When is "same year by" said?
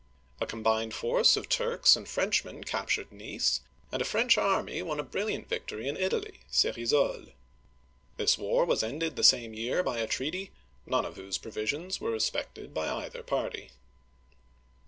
9.23-9.99